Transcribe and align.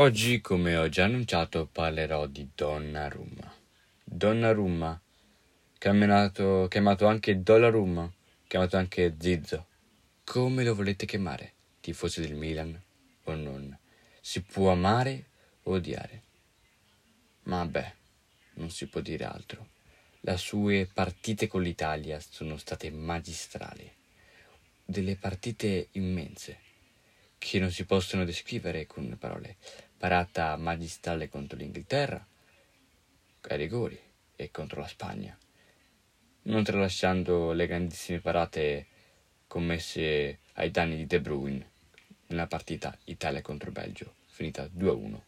Oggi, 0.00 0.40
come 0.40 0.76
ho 0.76 0.88
già 0.88 1.06
annunciato, 1.06 1.66
parlerò 1.66 2.28
di 2.28 2.48
Donnarumma. 2.54 3.52
Donnarumma, 4.04 5.02
chiamato, 5.76 6.68
chiamato 6.70 7.06
anche 7.08 7.42
Dollarumma, 7.42 8.08
chiamato 8.46 8.76
anche 8.76 9.16
Zizzo. 9.18 9.66
Come 10.22 10.62
lo 10.62 10.76
volete 10.76 11.04
chiamare, 11.04 11.54
tifosi 11.80 12.20
del 12.20 12.36
Milan 12.36 12.80
o 13.24 13.34
non? 13.34 13.76
Si 14.20 14.40
può 14.42 14.70
amare 14.70 15.30
o 15.64 15.72
odiare. 15.72 16.22
Ma 17.46 17.66
beh, 17.66 17.94
non 18.54 18.70
si 18.70 18.86
può 18.86 19.00
dire 19.00 19.24
altro. 19.24 19.70
Le 20.20 20.36
sue 20.36 20.88
partite 20.94 21.48
con 21.48 21.60
l'Italia 21.60 22.20
sono 22.20 22.56
state 22.56 22.88
magistrali. 22.92 23.92
Delle 24.84 25.16
partite 25.16 25.88
immense 25.92 26.66
che 27.38 27.58
non 27.60 27.70
si 27.70 27.84
possono 27.84 28.24
descrivere 28.24 28.86
con 28.86 29.16
parole. 29.18 29.56
Parata 29.98 30.56
magistrale 30.56 31.28
contro 31.28 31.58
l'Inghilterra, 31.58 32.24
ai 33.40 33.56
rigori, 33.56 33.98
e 34.36 34.50
contro 34.52 34.80
la 34.80 34.86
Spagna, 34.86 35.36
non 36.42 36.62
tralasciando 36.62 37.50
le 37.50 37.66
grandissime 37.66 38.20
parate 38.20 38.86
commesse 39.48 40.38
ai 40.52 40.70
danni 40.70 40.94
di 40.94 41.06
De 41.06 41.20
Bruyne 41.20 41.70
nella 42.28 42.46
partita 42.46 42.96
Italia 43.06 43.42
contro 43.42 43.72
Belgio, 43.72 44.14
finita 44.26 44.68
2-1 44.72 45.20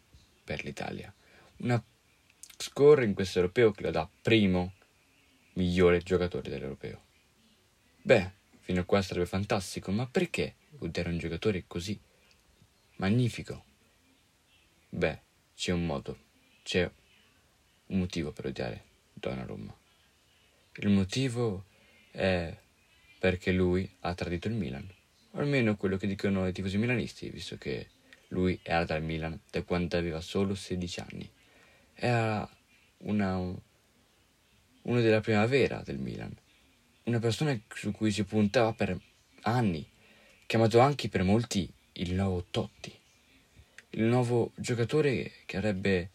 per 0.45 0.63
l'Italia. 0.63 1.13
Una 1.57 1.83
score 2.57 3.05
in 3.05 3.15
questo 3.15 3.41
europeo 3.41 3.73
che 3.73 3.83
lo 3.83 3.91
dà 3.91 4.09
primo 4.23 4.75
migliore 5.55 5.99
giocatore 5.99 6.49
dell'europeo. 6.49 7.03
Beh, 8.03 8.31
fino 8.61 8.83
a 8.83 8.85
qua 8.85 9.03
sarebbe 9.03 9.27
fantastico, 9.27 9.91
ma 9.91 10.07
perché 10.07 10.55
odiare 10.79 11.09
un 11.09 11.19
giocatore 11.19 11.65
così 11.67 11.99
magnifico? 12.97 13.65
Beh, 14.93 15.21
c'è 15.55 15.71
un 15.71 15.87
modo, 15.87 16.19
c'è 16.65 16.91
un 17.87 17.99
motivo 17.99 18.33
per 18.33 18.47
odiare 18.47 18.85
Donnarumma. 19.13 19.73
Il 20.79 20.89
motivo 20.89 21.67
è 22.11 22.53
perché 23.21 23.53
lui 23.53 23.89
ha 24.01 24.15
tradito 24.15 24.49
il 24.49 24.55
Milan, 24.55 24.93
o 25.31 25.39
almeno 25.39 25.77
quello 25.77 25.97
che 25.97 26.09
dicono 26.09 26.45
i 26.49 26.53
tifosi 26.53 26.77
milanisti, 26.77 27.31
visto 27.31 27.57
che 27.57 27.91
lui 28.29 28.59
era 28.65 28.85
dal 28.85 29.03
Milan 29.03 29.39
da 29.49 29.63
quando 29.63 29.97
aveva 29.97 30.21
solo 30.21 30.57
16 30.57 31.01
anni. 31.01 31.31
Era 31.95 32.49
una, 32.99 33.37
uno 33.37 35.01
della 35.01 35.21
primavera 35.21 35.83
del 35.85 35.99
Milan, 35.99 36.37
una 37.05 37.21
persona 37.21 37.57
su 37.69 37.93
cui 37.93 38.11
si 38.11 38.25
puntava 38.25 38.73
per 38.73 39.01
anni, 39.43 39.89
chiamato 40.47 40.81
anche 40.81 41.09
per 41.09 41.23
molti 41.23 41.73
il 41.93 42.15
nuovo 42.15 42.47
Totti, 42.51 43.00
il 43.91 44.05
nuovo 44.05 44.53
giocatore 44.55 45.33
che 45.47 45.57
avrebbe 45.57 46.11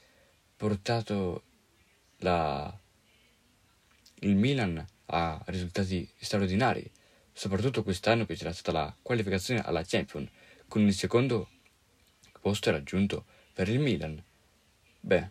portato 0.55 1.43
la, 2.17 2.79
il 4.19 4.35
Milan 4.35 4.85
a 5.07 5.41
risultati 5.47 6.09
straordinari, 6.17 6.89
soprattutto 7.33 7.83
quest'anno 7.83 8.25
che 8.25 8.35
c'era 8.35 8.53
stata 8.53 8.71
la 8.71 8.95
qualificazione 9.01 9.61
alla 9.61 9.83
Champions, 9.83 10.29
con 10.67 10.81
il 10.81 10.93
secondo 10.93 11.49
posto 12.39 12.71
raggiunto 12.71 13.25
per 13.53 13.67
il 13.67 13.79
Milan. 13.79 14.23
Beh, 15.01 15.29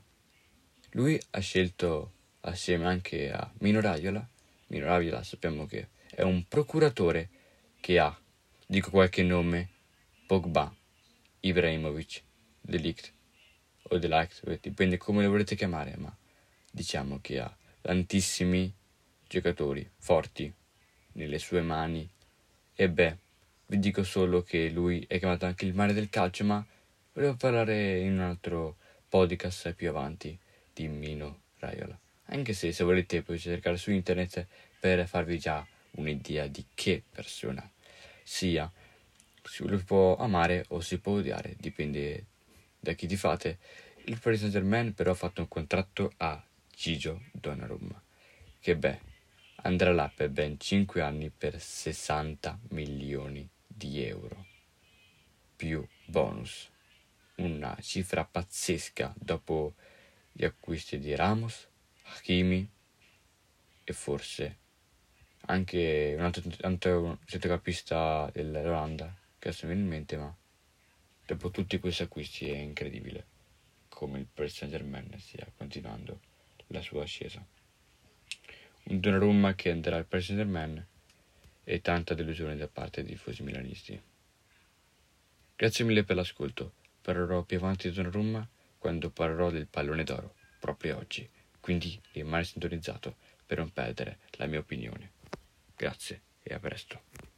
lui 0.91 1.21
ha 1.31 1.39
scelto 1.41 2.13
assieme 2.41 2.87
anche 2.87 3.33
a 3.33 3.51
Mino 3.61 3.81
Raiola, 3.81 4.29
Mino 4.69 4.85
Raiola 4.85 5.23
sappiamo 5.23 5.67
che 5.67 5.89
è 6.11 6.23
un 6.23 6.45
procuratore 6.47 7.31
che 7.81 7.99
ha, 7.99 8.17
dico 8.67 8.91
qualche 8.91 9.23
nome, 9.23 9.71
Pogba, 10.27 10.73
Ibrahimovic, 11.41 12.23
Delict 12.67 13.13
o 13.83 13.99
Delict, 13.99 14.59
dipende 14.61 14.97
come 14.97 15.23
lo 15.23 15.31
volete 15.31 15.55
chiamare, 15.55 15.97
ma 15.99 16.15
diciamo 16.71 17.19
che 17.21 17.39
ha 17.39 17.57
tantissimi 17.83 18.73
giocatori 19.29 19.89
forti 19.99 20.51
nelle 21.13 21.39
sue 21.39 21.61
mani 21.61 22.09
e 22.75 22.89
beh, 22.89 23.17
vi 23.67 23.79
dico 23.79 24.03
solo 24.03 24.43
che 24.43 24.71
lui 24.71 25.05
è 25.07 25.19
chiamato 25.19 25.45
anche 25.45 25.67
il 25.67 25.75
mare 25.75 25.93
del 25.93 26.09
calcio, 26.09 26.45
ma 26.45 26.67
volevo 27.13 27.37
parlare 27.37 28.01
in 28.01 28.15
un 28.15 28.21
altro 28.21 28.77
podcast 29.09 29.75
più 29.75 29.91
avanti 29.91 30.37
di 30.73 30.89
Mino 30.89 31.43
Raiola. 31.59 31.99
Anche 32.29 32.55
se 32.55 32.73
se 32.73 32.83
volete 32.83 33.23
poi 33.23 33.39
cercare 33.39 33.77
su 33.77 33.91
internet 33.91 34.47
per 34.81 35.07
farvi 35.07 35.39
già 35.39 35.65
un'idea 35.93 36.47
di 36.47 36.65
che 36.75 37.03
persona 37.11 37.71
sia. 38.23 38.71
Si 39.43 39.63
può 39.85 40.17
amare 40.17 40.65
o 40.69 40.81
si 40.81 40.99
può 40.99 41.19
odiare, 41.19 41.55
dipende 41.59 42.25
da 42.85 42.93
chi 42.93 43.07
ti 43.07 43.17
fate. 43.17 43.59
Il 44.05 44.21
Paris 44.21 44.41
Saint 44.41 44.53
Germain 44.53 44.93
però 44.93 45.13
ha 45.13 45.15
fatto 45.15 45.41
un 45.41 45.49
contratto 45.49 46.13
a 46.19 46.41
Gigio 46.71 47.23
Donnarumma, 47.33 48.01
che 48.61 48.77
beh, 48.77 49.01
andrà 49.63 49.93
là 49.93 50.13
per 50.15 50.29
ben 50.29 50.61
5 50.61 51.01
anni 51.01 51.31
per 51.31 51.59
60 51.59 52.61
milioni 52.69 53.49
di 53.67 54.05
euro, 54.05 54.47
più 55.57 55.87
bonus, 56.05 56.71
una 57.37 57.75
cifra 57.81 58.25
pazzesca 58.25 59.15
dopo 59.17 59.75
gli 60.31 60.45
acquisti 60.45 60.99
di 60.99 61.15
Ramos, 61.15 61.67
Hakimi 62.03 62.69
e 63.83 63.93
forse 63.95 64.59
anche 65.47 66.15
un 66.17 66.25
altro, 66.25 66.43
altro 66.61 67.19
centrocampista 67.25 68.31
dell'Olanda 68.33 69.15
che 69.39 69.49
adesso 69.49 69.67
mi 69.67 69.73
viene 69.73 69.87
in 69.87 69.95
mente, 69.95 70.17
ma 70.17 70.35
dopo 71.27 71.51
tutti 71.51 71.79
questi 71.79 72.03
acquisti 72.03 72.49
è 72.49 72.57
incredibile 72.57 73.27
come 73.89 74.19
il 74.19 74.27
Paris 74.27 74.57
Saint 74.57 74.75
Germain 74.75 75.09
stia 75.19 75.47
continuando 75.57 76.21
la 76.69 76.83
sua 76.83 77.05
ascesa. 77.05 77.45
Un 78.85 79.01
Donnarumma 79.01 79.55
che 79.55 79.71
andrà 79.71 79.97
al 79.97 80.05
Paris 80.05 80.27
Saint 80.27 80.43
Germain 80.43 80.87
e 81.65 81.81
tanta 81.81 82.15
delusione 82.15 82.57
da 82.57 82.69
parte 82.69 83.03
dei 83.03 83.13
tifosi 83.13 83.43
milanisti. 83.43 84.01
Grazie 85.57 85.85
mille 85.85 86.05
per 86.05 86.17
l'ascolto. 86.17 86.75
Parlerò 87.01 87.43
più 87.43 87.57
avanti 87.57 87.89
di 87.89 87.95
Donnarumma 87.95 88.47
quando 88.77 89.11
parlerò 89.11 89.51
del 89.51 89.67
pallone 89.67 90.05
d'oro, 90.05 90.35
proprio 90.59 90.99
oggi. 90.99 91.27
Quindi 91.61 91.99
rimani 92.13 92.45
sintonizzato 92.45 93.17
per 93.47 93.59
non 93.59 93.73
perdere 93.73 94.19
la 94.33 94.47
mia 94.47 94.59
opinione. 94.59 95.13
Grazie 95.75 96.21
e 96.43 96.53
a 96.53 96.59
presto. 96.59 97.34